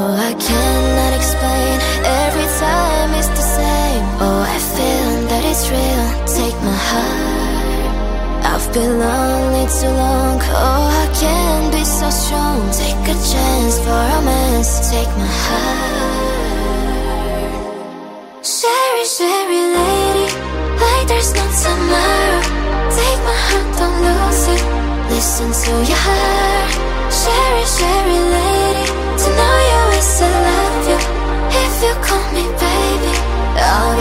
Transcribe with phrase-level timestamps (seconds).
[0.00, 1.74] Oh, I cannot explain.
[2.22, 4.04] Every time it's the same.
[4.22, 6.06] Oh, I feel that it's real.
[6.38, 8.46] Take my heart.
[8.46, 10.38] I've been lonely too long.
[10.54, 12.70] Oh, I can't be so strong.
[12.70, 14.70] Take a chance for romance.
[14.88, 15.98] Take my heart.
[18.54, 20.26] Cheri, Cheri lady,
[20.78, 22.42] like there's no tomorrow.
[22.94, 24.62] Take my heart, don't lose it.
[25.10, 26.57] Listen to your heart.
[32.32, 33.12] Me baby,
[33.60, 33.97] always.